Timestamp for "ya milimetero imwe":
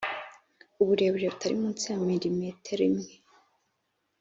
1.91-3.11